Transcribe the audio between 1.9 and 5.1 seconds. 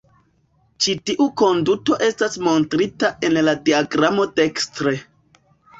estas montrita en la diagramo dekstre.